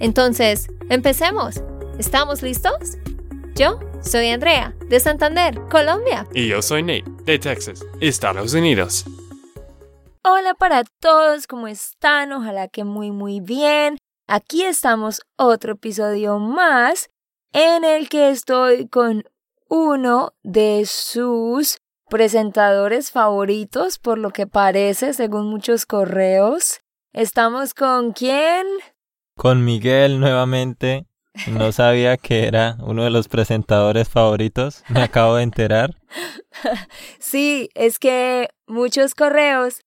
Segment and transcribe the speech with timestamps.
[0.00, 1.62] Entonces, empecemos.
[1.98, 2.98] ¿Estamos listos?
[3.54, 6.26] Yo soy Andrea, de Santander, Colombia.
[6.34, 9.04] Y yo soy Nate, de Texas, Estados Unidos.
[10.22, 12.32] Hola para todos, ¿cómo están?
[12.32, 13.98] Ojalá que muy muy bien.
[14.26, 17.10] Aquí estamos otro episodio más
[17.52, 19.24] en el que estoy con
[19.68, 26.80] uno de sus presentadores favoritos, por lo que parece, según muchos correos.
[27.12, 28.66] Estamos con quién?
[29.36, 31.06] Con Miguel nuevamente.
[31.48, 34.84] No sabía que era uno de los presentadores favoritos.
[34.88, 35.96] Me acabo de enterar.
[37.18, 39.80] sí, es que muchos correos,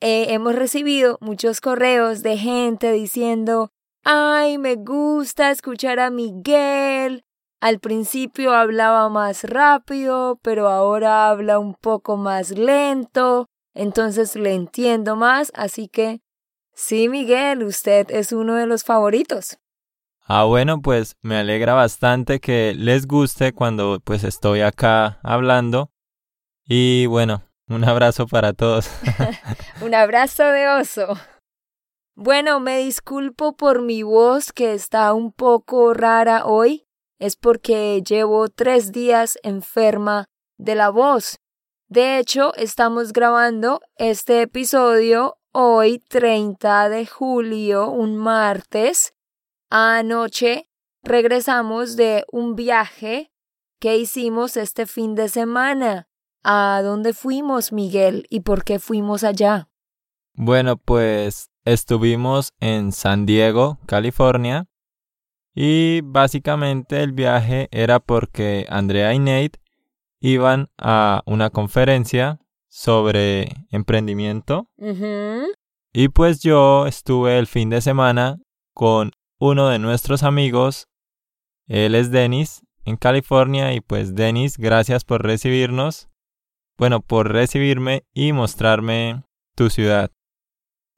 [0.00, 3.70] eh, hemos recibido muchos correos de gente diciendo,
[4.04, 7.24] ay, me gusta escuchar a Miguel,
[7.60, 15.16] al principio hablaba más rápido, pero ahora habla un poco más lento, entonces le entiendo
[15.16, 16.20] más, así que
[16.76, 19.58] sí, Miguel, usted es uno de los favoritos.
[20.28, 25.90] Ah, bueno, pues me alegra bastante que les guste cuando pues estoy acá hablando.
[26.64, 28.88] Y bueno, un abrazo para todos.
[29.80, 31.16] un abrazo de oso.
[32.14, 36.86] Bueno, me disculpo por mi voz que está un poco rara hoy
[37.18, 40.26] es porque llevo tres días enferma
[40.58, 41.38] de la voz.
[41.88, 49.14] De hecho, estamos grabando este episodio hoy 30 de julio, un martes.
[49.70, 50.68] Anoche
[51.02, 53.32] regresamos de un viaje
[53.80, 56.08] que hicimos este fin de semana.
[56.44, 58.26] ¿A dónde fuimos, Miguel?
[58.28, 59.70] ¿Y por qué fuimos allá?
[60.34, 64.66] Bueno, pues estuvimos en San Diego, California,
[65.54, 69.58] y básicamente el viaje era porque Andrea y Nate
[70.20, 72.40] iban a una conferencia
[72.76, 74.68] sobre emprendimiento.
[75.94, 78.36] Y pues yo estuve el fin de semana
[78.74, 80.86] con uno de nuestros amigos.
[81.66, 86.10] Él es Dennis en California y pues Dennis, gracias por recibirnos.
[86.76, 90.10] Bueno, por recibirme y mostrarme tu ciudad.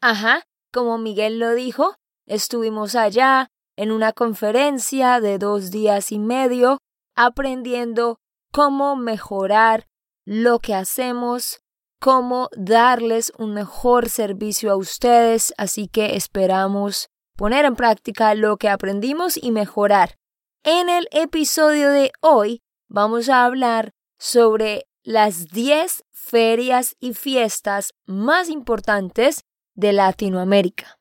[0.00, 1.94] Ajá, como Miguel lo dijo,
[2.27, 6.78] estuvimos allá, en una conferencia de dos días y medio
[7.15, 8.19] aprendiendo
[8.50, 9.87] cómo mejorar
[10.25, 11.61] lo que hacemos,
[12.01, 18.69] cómo darles un mejor servicio a ustedes, así que esperamos poner en práctica lo que
[18.69, 20.17] aprendimos y mejorar.
[20.65, 28.49] En el episodio de hoy vamos a hablar sobre las 10 ferias y fiestas más
[28.49, 29.45] importantes
[29.75, 30.99] de Latinoamérica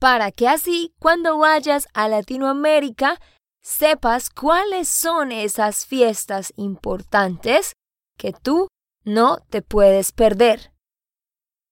[0.00, 3.20] para que así cuando vayas a Latinoamérica
[3.62, 7.74] sepas cuáles son esas fiestas importantes
[8.16, 8.66] que tú
[9.04, 10.72] no te puedes perder.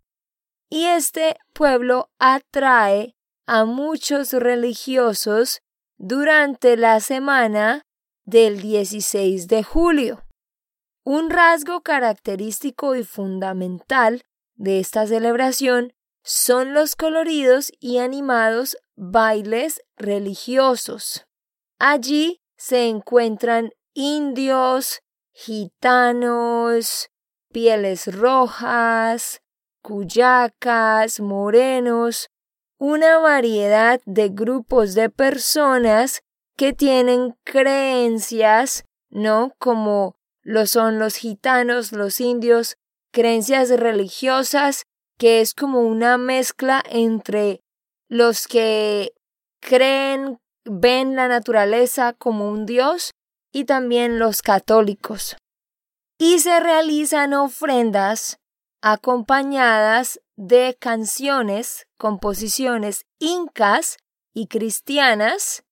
[0.70, 3.14] y este pueblo atrae
[3.46, 5.60] a muchos religiosos
[5.98, 7.82] durante la semana
[8.24, 10.21] del 16 de julio.
[11.04, 14.22] Un rasgo característico y fundamental
[14.54, 21.26] de esta celebración son los coloridos y animados bailes religiosos.
[21.80, 25.02] Allí se encuentran indios,
[25.32, 27.10] gitanos,
[27.52, 29.42] pieles rojas,
[29.82, 32.30] cuyacas, morenos,
[32.78, 36.22] una variedad de grupos de personas
[36.56, 39.52] que tienen creencias, ¿no?
[39.58, 42.76] Como lo son los gitanos, los indios,
[43.12, 44.84] creencias religiosas,
[45.18, 47.60] que es como una mezcla entre
[48.08, 49.12] los que
[49.60, 53.12] creen, ven la naturaleza como un dios
[53.52, 55.36] y también los católicos.
[56.18, 58.38] Y se realizan ofrendas
[58.80, 63.96] acompañadas de canciones, composiciones incas
[64.34, 65.62] y cristianas,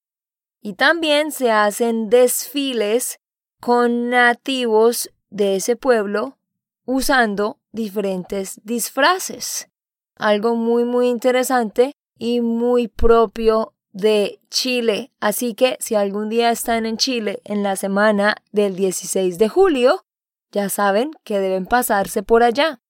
[0.62, 3.19] y también se hacen desfiles
[3.60, 6.38] con nativos de ese pueblo
[6.84, 9.68] usando diferentes disfraces.
[10.16, 15.12] Algo muy muy interesante y muy propio de Chile.
[15.20, 20.04] Así que si algún día están en Chile en la semana del 16 de julio,
[20.52, 22.80] ya saben que deben pasarse por allá.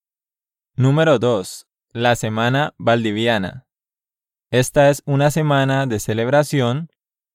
[0.76, 1.66] Número 2.
[1.92, 3.66] La Semana Valdiviana.
[4.50, 6.88] Esta es una semana de celebración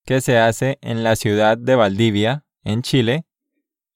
[0.06, 3.26] que se hace en la ciudad de Valdivia, en Chile,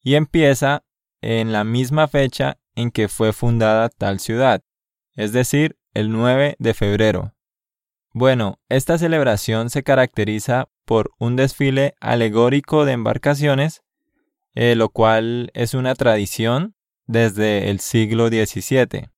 [0.01, 0.85] y empieza
[1.21, 4.63] en la misma fecha en que fue fundada tal ciudad,
[5.15, 7.33] es decir, el 9 de febrero.
[8.13, 13.83] Bueno, esta celebración se caracteriza por un desfile alegórico de embarcaciones,
[14.55, 16.75] eh, lo cual es una tradición
[17.05, 19.09] desde el siglo XVII.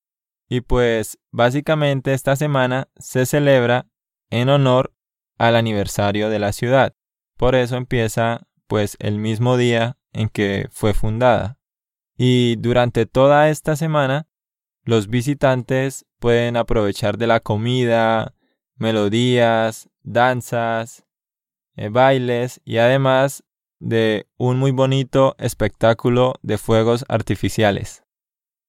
[0.49, 3.87] Y pues básicamente esta semana se celebra
[4.29, 4.93] en honor
[5.37, 6.93] al aniversario de la ciudad.
[7.37, 11.59] Por eso empieza pues el mismo día en que fue fundada.
[12.15, 14.29] Y durante toda esta semana
[14.85, 18.33] los visitantes pueden aprovechar de la comida,
[18.77, 21.03] melodías, danzas,
[21.75, 23.43] eh, bailes y además
[23.79, 28.05] de un muy bonito espectáculo de fuegos artificiales.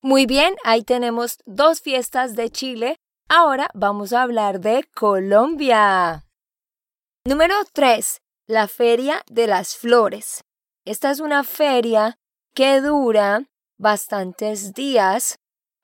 [0.03, 2.97] Muy bien, ahí tenemos dos fiestas de Chile.
[3.29, 6.25] Ahora vamos a hablar de Colombia.
[7.25, 8.22] Número 3.
[8.49, 10.43] La Feria de las Flores.
[10.85, 12.19] Esta es una feria
[12.55, 13.49] que dura
[13.79, 15.39] bastantes días,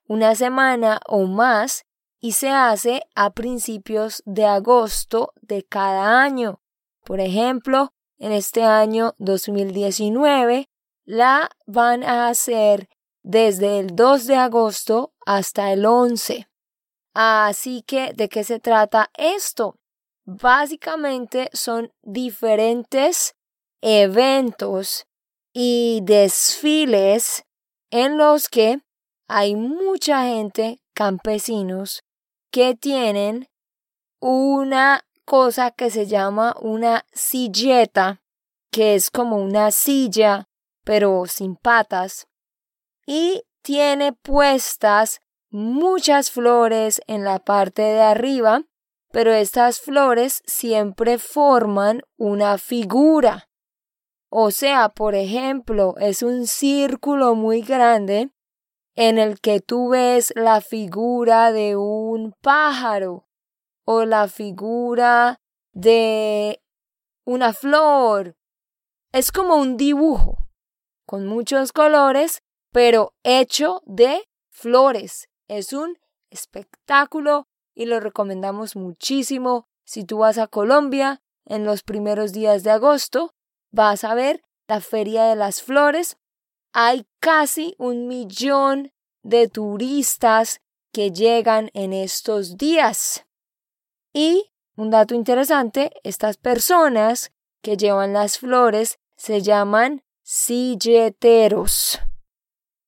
[0.09, 1.85] una semana o más,
[2.19, 6.61] y se hace a principios de agosto de cada año.
[7.05, 10.69] Por ejemplo, en este año 2019
[11.05, 12.89] la van a hacer
[13.23, 16.49] desde el 2 de agosto hasta el 11.
[17.15, 19.79] Así que, ¿de qué se trata esto?
[20.31, 23.35] Básicamente son diferentes
[23.81, 25.07] eventos
[25.55, 27.47] y desfiles
[27.91, 28.83] en los que
[29.27, 32.03] hay mucha gente, campesinos,
[32.53, 33.49] que tienen
[34.21, 38.21] una cosa que se llama una silleta,
[38.71, 40.51] que es como una silla,
[40.85, 42.27] pero sin patas,
[43.07, 48.65] y tiene puestas muchas flores en la parte de arriba,
[49.11, 53.49] pero estas flores siempre forman una figura.
[54.31, 58.31] O sea, por ejemplo, es un círculo muy grande
[58.95, 63.27] en el que tú ves la figura de un pájaro
[63.85, 65.41] o la figura
[65.73, 66.61] de
[67.25, 68.37] una flor.
[69.13, 70.39] Es como un dibujo
[71.07, 75.29] con muchos colores, pero hecho de flores.
[75.47, 75.97] Es un
[76.29, 77.47] espectáculo
[77.79, 79.69] y lo recomendamos muchísimo.
[79.85, 83.35] Si tú vas a Colombia en los primeros días de agosto,
[83.71, 86.19] vas a ver la Feria de las Flores
[86.73, 88.93] hay casi un millón
[89.23, 90.61] de turistas
[90.93, 93.27] que llegan en estos días.
[94.13, 97.33] Y un dato interesante, estas personas
[97.63, 102.01] que llevan las flores se llaman silleteros.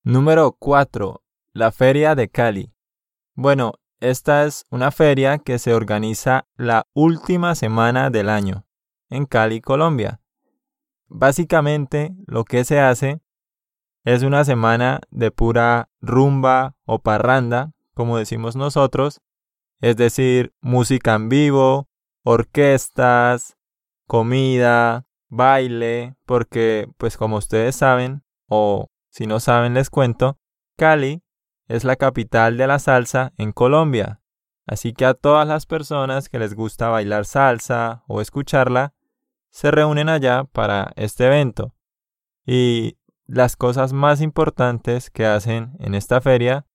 [0.03, 1.21] Número 4.
[1.53, 2.73] La Feria de Cali.
[3.33, 8.65] Bueno, esta es una feria que se organiza la última semana del año
[9.09, 10.21] en Cali, Colombia.
[11.07, 13.21] Básicamente lo que se hace
[14.03, 19.21] es una semana de pura rumba o parranda, como decimos nosotros,
[19.81, 21.87] es decir, música en vivo,
[22.23, 23.55] orquestas,
[24.07, 30.39] comida, baile, porque pues como ustedes saben, o si no saben les cuento,
[30.75, 31.21] Cali
[31.71, 34.21] es la capital de la salsa en Colombia.
[34.67, 38.93] Así que a todas las personas que les gusta bailar salsa o escucharla,
[39.49, 41.73] se reúnen allá para este evento.
[42.45, 46.67] Y las cosas más importantes que hacen en esta feria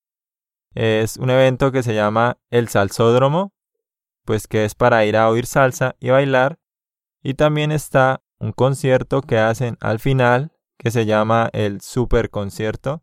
[0.75, 3.53] es un evento que se llama el Salsódromo,
[4.25, 6.59] pues que es para ir a oír salsa y bailar,
[7.23, 13.03] y también está un concierto que hacen al final que se llama el super concierto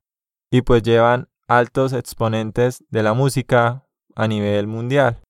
[0.52, 5.22] y pues llevan altos exponentes de la música a nivel mundial.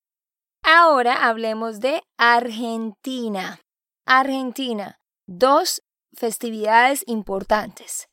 [0.64, 3.60] Ahora hablemos de Argentina.
[4.06, 5.82] Argentina, dos
[6.14, 8.10] festividades importantes.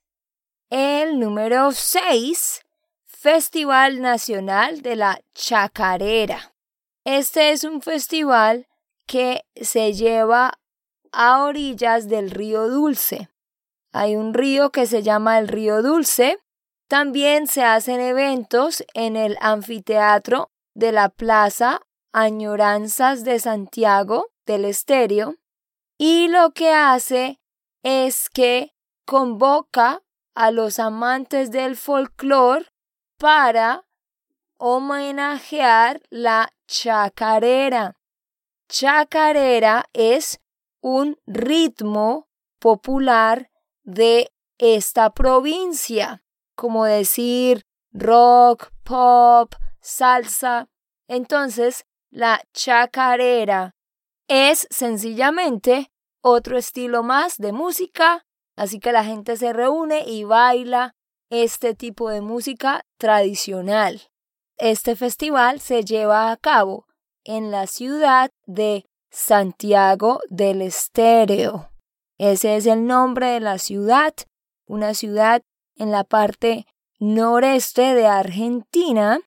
[0.70, 2.62] El número 6,
[3.06, 6.54] Festival Nacional de la Chacarera.
[7.04, 8.68] Este es un festival
[9.06, 10.60] que se lleva
[11.12, 13.28] a orillas del río Dulce.
[13.92, 16.38] Hay un río que se llama el río Dulce.
[16.90, 21.82] También se hacen eventos en el anfiteatro de la Plaza
[22.12, 25.36] Añoranzas de Santiago del Estéreo.
[25.98, 27.40] Y lo que hace
[27.84, 28.74] es que
[29.06, 30.02] convoca
[30.34, 32.66] a los amantes del folclore
[33.18, 33.86] para
[34.56, 38.00] homenajear la chacarera.
[38.68, 40.40] Chacarera es
[40.80, 42.26] un ritmo
[42.58, 43.48] popular
[43.84, 46.24] de esta provincia,
[46.60, 50.68] como decir rock, pop, salsa.
[51.08, 53.74] Entonces, la chacarera
[54.28, 55.90] es sencillamente
[56.20, 58.26] otro estilo más de música,
[58.56, 60.94] así que la gente se reúne y baila
[61.30, 64.10] este tipo de música tradicional.
[64.58, 66.86] Este festival se lleva a cabo
[67.24, 71.70] en la ciudad de Santiago del Estéreo.
[72.18, 74.12] Ese es el nombre de la ciudad,
[74.66, 75.40] una ciudad
[75.80, 76.66] en la parte
[76.98, 79.18] noreste de Argentina,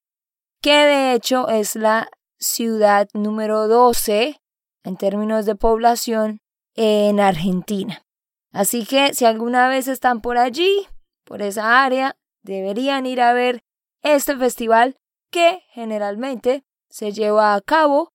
[0.62, 4.40] que de hecho es la ciudad número 12
[4.84, 6.40] en términos de población
[6.76, 8.06] en Argentina.
[8.52, 10.88] Así que si alguna vez están por allí,
[11.26, 13.64] por esa área, deberían ir a ver
[14.04, 14.96] este festival
[15.32, 18.14] que generalmente se lleva a cabo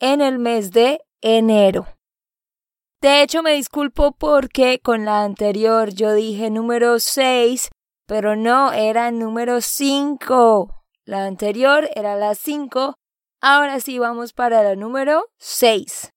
[0.00, 1.86] en el mes de enero.
[3.04, 7.68] De hecho, me disculpo porque con la anterior yo dije número 6,
[8.06, 10.86] pero no, era número 5.
[11.04, 12.94] La anterior era la 5.
[13.42, 16.12] Ahora sí vamos para la número 6.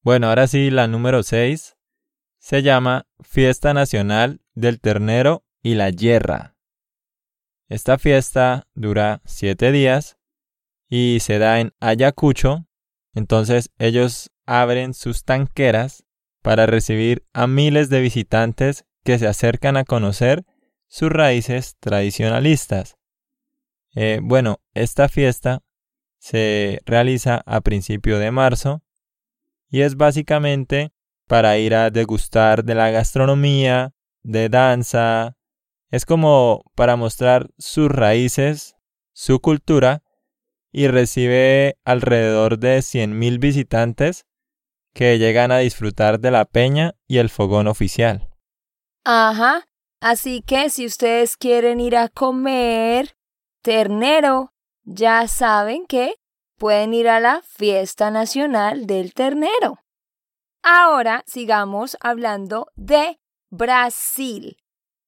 [0.00, 1.76] Bueno, ahora sí, la número 6
[2.38, 6.56] se llama Fiesta Nacional del Ternero y la Yerra.
[7.68, 10.16] Esta fiesta dura siete días
[10.88, 12.64] y se da en Ayacucho.
[13.12, 16.06] Entonces ellos abren sus tanqueras
[16.42, 20.44] para recibir a miles de visitantes que se acercan a conocer
[20.88, 22.98] sus raíces tradicionalistas.
[23.94, 25.62] Eh, bueno, esta fiesta
[26.18, 28.82] se realiza a principio de marzo
[29.68, 30.92] y es básicamente
[31.26, 35.36] para ir a degustar de la gastronomía, de danza.
[35.90, 38.76] Es como para mostrar sus raíces,
[39.12, 40.02] su cultura
[40.70, 44.26] y recibe alrededor de 100.000 visitantes
[44.94, 48.28] que llegan a disfrutar de la peña y el fogón oficial.
[49.04, 49.66] Ajá,
[50.00, 53.16] así que si ustedes quieren ir a comer
[53.62, 54.52] ternero,
[54.84, 56.14] ya saben que
[56.58, 59.78] pueden ir a la fiesta nacional del ternero.
[60.62, 63.18] Ahora sigamos hablando de
[63.50, 64.56] Brasil.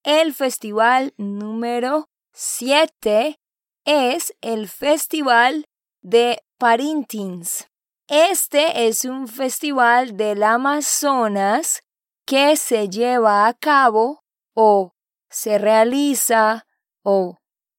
[0.02, 3.38] El festival número 7
[3.84, 5.66] es el Festival
[6.02, 7.68] de Parintins.
[8.06, 11.82] Este es un festival del Amazonas
[12.26, 14.92] que se lleva a cabo o
[15.30, 16.66] se realiza
[17.02, 17.38] o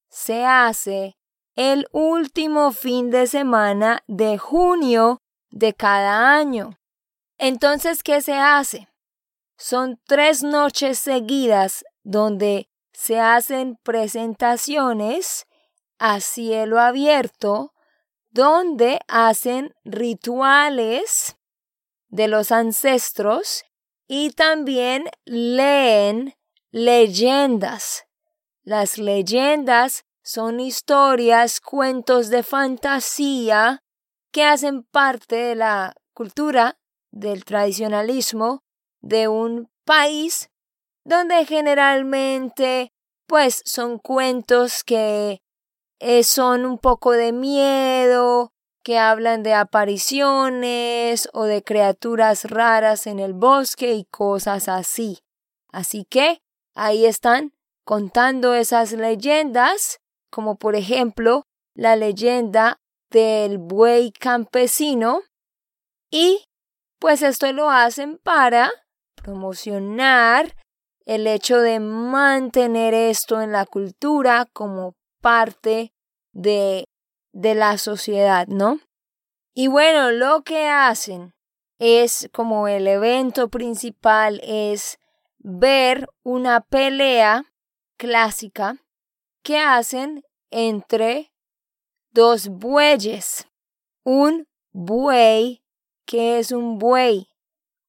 [0.10, 1.16] se hace
[1.56, 6.80] el último fin de semana de junio de cada año.
[7.38, 8.90] Entonces, ¿qué se hace?
[9.58, 15.46] Son tres noches seguidas donde se hacen presentaciones
[16.00, 17.75] a cielo abierto
[18.36, 21.38] donde hacen rituales
[22.10, 23.64] de los ancestros
[24.10, 26.36] y también leen
[26.70, 28.04] leyendas.
[28.62, 33.80] Las leyendas son historias, cuentos de fantasía
[34.34, 36.78] que hacen parte de la cultura
[37.12, 38.66] del tradicionalismo
[39.00, 40.50] de un país
[41.06, 42.92] donde generalmente
[43.28, 45.40] pues son cuentos que
[46.00, 48.52] eh, son un poco de miedo,
[48.84, 55.20] que hablan de apariciones o de criaturas raras en el bosque y cosas así.
[55.72, 56.44] Así que
[56.76, 65.22] ahí están contando esas leyendas, como por ejemplo la leyenda del buey campesino,
[66.12, 66.46] y
[67.00, 68.72] pues esto lo hacen para
[69.16, 70.56] promocionar
[71.06, 74.94] el hecho de mantener esto en la cultura como
[75.26, 75.92] parte
[76.34, 76.88] de,
[77.34, 78.80] de la sociedad, ¿no?
[79.56, 81.34] Y bueno, lo que hacen
[81.80, 85.00] es como el evento principal, es
[85.40, 87.52] ver una pelea
[87.98, 88.78] clásica
[89.42, 91.34] que hacen entre
[92.12, 93.48] dos bueyes.
[94.04, 95.64] Un buey,
[96.06, 97.30] ¿qué es un buey?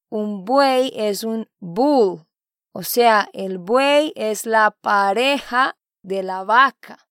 [0.09, 2.25] Un buey es un bull,
[2.71, 7.06] o sea, el buey es la pareja de la vaca.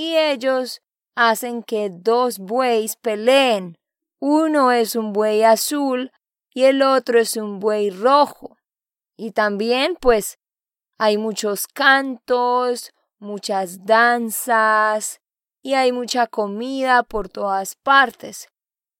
[0.00, 0.80] Y ellos
[1.14, 3.76] hacen que dos bueyes peleen.
[4.18, 6.10] Uno es un buey azul
[6.54, 8.56] y el otro es un buey rojo.
[9.18, 10.38] Y también, pues,
[10.96, 15.20] hay muchos cantos, muchas danzas
[15.60, 18.48] y hay mucha comida por todas partes.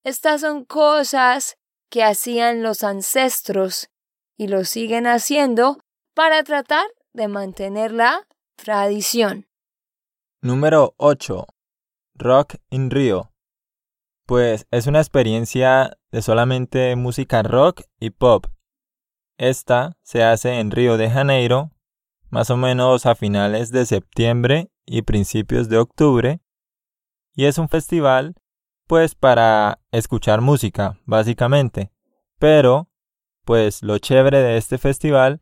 [0.03, 1.57] Estas son cosas
[1.89, 3.89] que hacían los ancestros
[4.37, 5.79] y lo siguen haciendo
[6.13, 9.47] para tratar de mantener la tradición.
[10.43, 11.45] Número 8.
[12.15, 13.31] Rock in Rio.
[14.25, 18.47] Pues es una experiencia de solamente música rock y pop.
[19.37, 21.69] Esta se hace en Río de Janeiro,
[22.31, 26.41] más o menos a finales de septiembre y principios de octubre,
[27.35, 28.33] y es un festival
[28.87, 31.91] pues para escuchar música, básicamente.
[32.39, 32.89] Pero,
[33.45, 35.39] pues lo chévere de este festival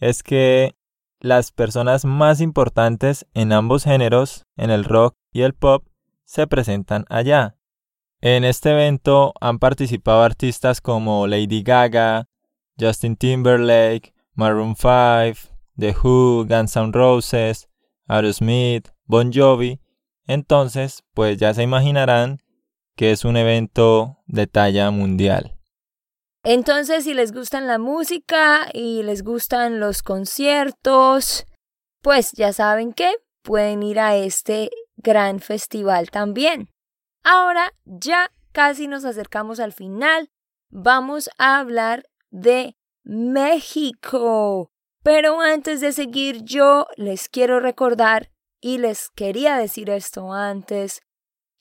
[0.00, 0.76] es que
[1.24, 5.86] las personas más importantes en ambos géneros, en el rock y el pop,
[6.26, 7.56] se presentan allá.
[8.20, 12.28] En este evento han participado artistas como Lady Gaga,
[12.78, 17.70] Justin Timberlake, Maroon 5, The Who, Guns N' Roses,
[18.06, 19.80] Aerosmith, Bon Jovi.
[20.26, 22.42] Entonces, pues ya se imaginarán
[22.96, 25.53] que es un evento de talla mundial.
[26.44, 31.46] Entonces, si les gustan la música y les gustan los conciertos,
[32.02, 36.68] pues ya saben que pueden ir a este gran festival también.
[37.22, 40.28] Ahora ya casi nos acercamos al final.
[40.70, 44.70] Vamos a hablar de México.
[45.02, 48.30] Pero antes de seguir, yo les quiero recordar,
[48.60, 51.02] y les quería decir esto antes,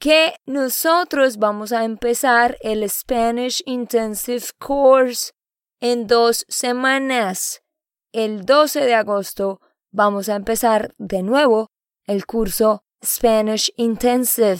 [0.03, 5.31] que nosotros vamos a empezar el Spanish Intensive Course
[5.79, 7.63] en dos semanas.
[8.11, 9.61] El 12 de agosto
[9.91, 11.71] vamos a empezar de nuevo
[12.05, 14.59] el curso Spanish Intensive.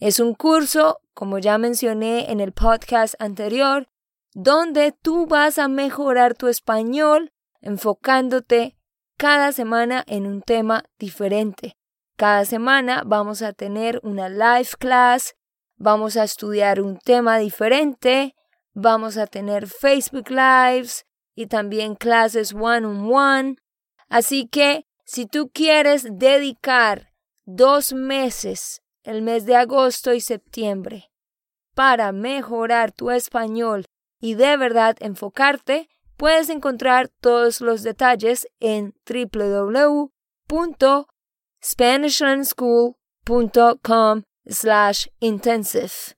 [0.00, 3.86] Es un curso, como ya mencioné en el podcast anterior,
[4.34, 8.76] donde tú vas a mejorar tu español enfocándote
[9.16, 11.76] cada semana en un tema diferente.
[12.16, 15.34] Cada semana vamos a tener una live class,
[15.76, 18.34] vamos a estudiar un tema diferente,
[18.72, 23.56] vamos a tener Facebook Lives y también clases one-on-one.
[24.08, 27.12] Así que si tú quieres dedicar
[27.44, 31.10] dos meses, el mes de agosto y septiembre,
[31.74, 33.84] para mejorar tu español
[34.18, 40.10] y de verdad enfocarte, puedes encontrar todos los detalles en www
[41.66, 46.14] SpanishLandSchool.com slash intensive.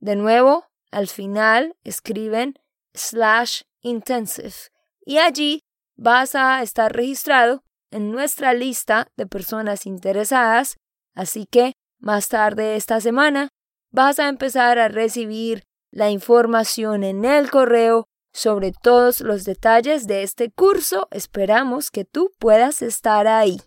[0.00, 2.58] De nuevo, al final escriben
[2.92, 4.72] slash intensive
[5.06, 5.62] y allí
[5.96, 10.76] vas a estar registrado en nuestra lista de personas interesadas,
[11.14, 13.50] así que más tarde esta semana
[13.92, 20.24] vas a empezar a recibir la información en el correo sobre todos los detalles de
[20.24, 21.06] este curso.
[21.12, 23.60] Esperamos que tú puedas estar ahí.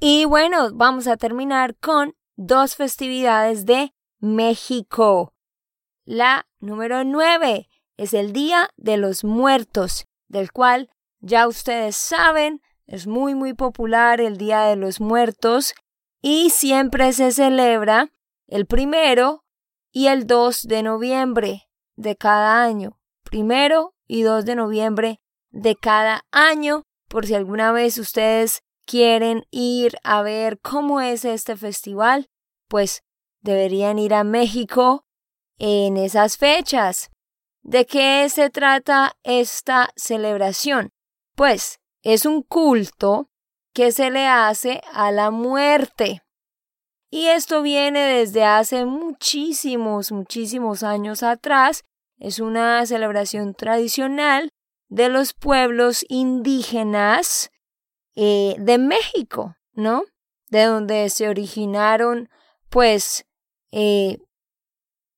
[0.00, 5.34] Y bueno, vamos a terminar con dos festividades de México.
[6.04, 13.08] La número nueve es el Día de los Muertos, del cual ya ustedes saben, es
[13.08, 15.74] muy muy popular el Día de los Muertos
[16.22, 18.12] y siempre se celebra
[18.46, 19.44] el primero
[19.90, 23.00] y el 2 de noviembre de cada año.
[23.24, 29.98] Primero y 2 de noviembre de cada año, por si alguna vez ustedes quieren ir
[30.02, 32.30] a ver cómo es este festival,
[32.68, 33.02] pues
[33.42, 35.04] deberían ir a México
[35.58, 37.10] en esas fechas.
[37.62, 40.88] ¿De qué se trata esta celebración?
[41.36, 43.28] Pues es un culto
[43.74, 46.22] que se le hace a la muerte.
[47.10, 51.84] Y esto viene desde hace muchísimos, muchísimos años atrás.
[52.16, 54.48] Es una celebración tradicional
[54.88, 57.50] de los pueblos indígenas
[58.20, 60.02] eh, de México, ¿no?
[60.48, 62.28] De donde se originaron,
[62.68, 63.24] pues,
[63.70, 64.18] eh,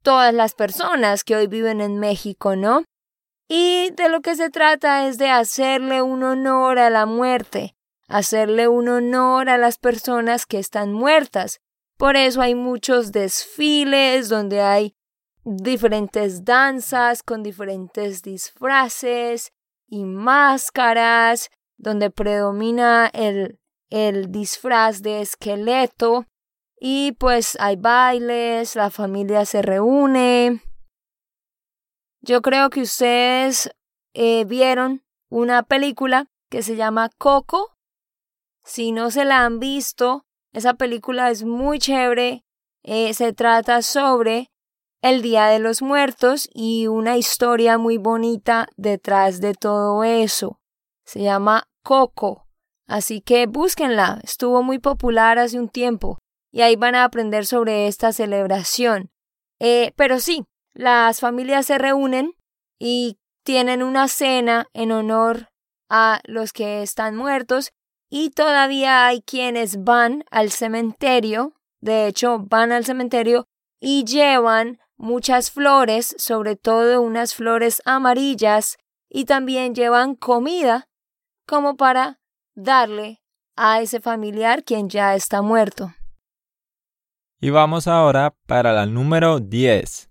[0.02, 2.84] todas las personas que hoy viven en México, ¿no?
[3.48, 7.74] Y de lo que se trata es de hacerle un honor a la muerte,
[8.06, 11.58] hacerle un honor a las personas que están muertas.
[11.96, 14.94] Por eso hay muchos desfiles donde hay
[15.44, 19.52] diferentes danzas con diferentes disfraces
[19.88, 21.48] y máscaras,
[21.80, 26.26] donde predomina el, el disfraz de esqueleto
[26.78, 30.62] y pues hay bailes, la familia se reúne.
[32.22, 33.70] Yo creo que ustedes
[34.14, 37.76] eh, vieron una película que se llama Coco.
[38.64, 42.44] Si no se la han visto, esa película es muy chévere.
[42.82, 44.50] Eh, se trata sobre
[45.02, 50.60] el Día de los Muertos y una historia muy bonita detrás de todo eso.
[51.04, 52.46] Se llama Coco.
[52.86, 54.20] Así que búsquenla.
[54.22, 56.18] Estuvo muy popular hace un tiempo
[56.52, 59.10] y ahí van a aprender sobre esta celebración.
[59.60, 62.32] Eh, pero sí, las familias se reúnen
[62.78, 65.48] y tienen una cena en honor
[65.88, 67.70] a los que están muertos
[68.08, 73.46] y todavía hay quienes van al cementerio, de hecho van al cementerio
[73.80, 78.76] y llevan muchas flores, sobre todo unas flores amarillas,
[79.08, 80.88] y también llevan comida
[81.50, 82.20] como para
[82.54, 83.24] darle
[83.56, 85.92] a ese familiar quien ya está muerto.
[87.40, 90.10] Y vamos ahora para la número 10.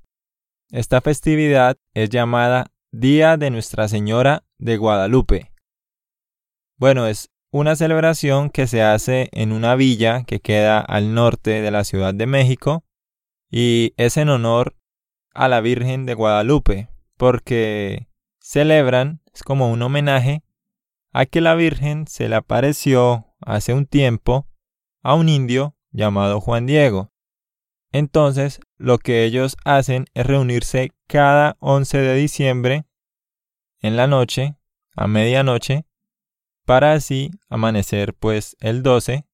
[0.71, 5.53] Esta festividad es llamada Día de Nuestra Señora de Guadalupe.
[6.75, 11.71] Bueno, es una celebración que se hace en una villa que queda al norte de
[11.71, 12.83] la Ciudad de México
[13.49, 14.75] y es en honor
[15.33, 18.09] a la Virgen de Guadalupe, porque
[18.41, 20.43] celebran, es como un homenaje
[21.11, 24.47] a que la Virgen se le apareció hace un tiempo
[25.01, 27.11] a un indio llamado Juan Diego.
[27.91, 32.85] Entonces, lo que ellos hacen es reunirse cada 11 de diciembre
[33.81, 34.55] en la noche,
[34.95, 35.85] a medianoche,
[36.65, 39.25] para así amanecer pues el 12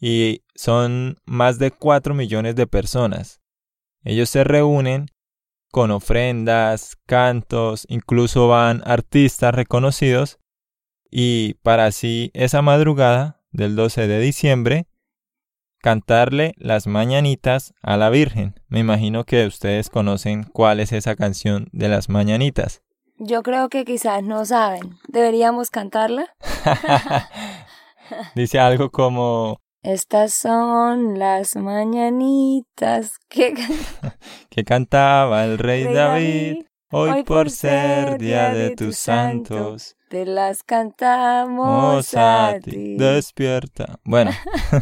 [0.00, 3.40] y son más de 4 millones de personas.
[4.04, 5.06] Ellos se reúnen
[5.72, 10.38] con ofrendas, cantos, incluso van artistas reconocidos
[11.10, 14.86] y para así esa madrugada del 12 de diciembre
[15.80, 18.60] cantarle las mañanitas a la Virgen.
[18.68, 22.82] Me imagino que ustedes conocen cuál es esa canción de las mañanitas.
[23.16, 24.96] Yo creo que quizás no saben.
[25.08, 26.34] ¿Deberíamos cantarla?
[28.34, 29.60] Dice algo como...
[29.82, 33.54] Estas son las mañanitas que,
[34.50, 36.64] que cantaba el rey, David.
[36.90, 42.96] Hoy, por ser día de tus santos, te las cantamos a ti.
[42.96, 43.98] Despierta.
[44.04, 44.30] Bueno.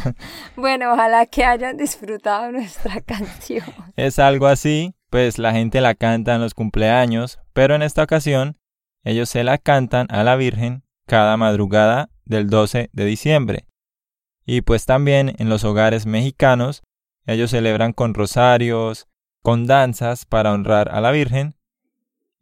[0.57, 3.67] bueno, ojalá que hayan disfrutado nuestra canción.
[3.97, 8.59] Es algo así, pues la gente la canta en los cumpleaños, pero en esta ocasión
[9.05, 13.67] ellos se la cantan a la Virgen cada madrugada del 12 de diciembre.
[14.45, 16.83] Y pues también en los hogares mexicanos
[17.27, 19.09] ellos celebran con rosarios,
[19.43, 21.57] con danzas para honrar a la Virgen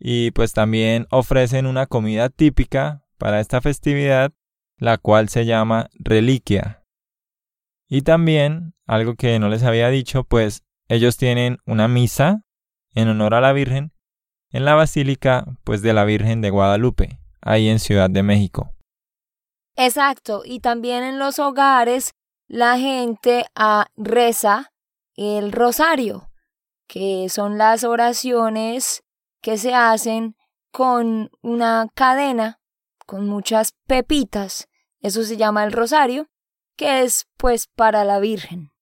[0.06, 4.34] y pues también ofrecen una comida típica para esta festividad,
[4.76, 6.84] la cual se llama reliquia.
[7.88, 12.44] Y también, algo que no les había dicho, pues ellos tienen una misa
[12.92, 13.94] en honor a la Virgen
[14.50, 18.74] en la Basílica pues de la Virgen de Guadalupe, ahí en Ciudad de México.
[19.74, 22.12] Exacto, y también en los hogares
[22.46, 24.70] la gente ah, reza
[25.16, 26.30] el rosario,
[26.86, 29.03] que son las oraciones
[29.44, 30.36] que se hacen
[30.72, 32.60] con una cadena
[33.04, 34.70] con muchas pepitas.
[35.00, 36.30] Eso se llama el rosario,
[36.76, 38.72] que es pues para la Virgen.